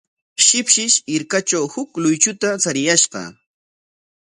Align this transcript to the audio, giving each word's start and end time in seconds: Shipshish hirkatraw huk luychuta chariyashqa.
Shipshish 0.45 0.95
hirkatraw 1.11 1.65
huk 1.73 1.89
luychuta 2.05 2.49
chariyashqa. 2.63 3.21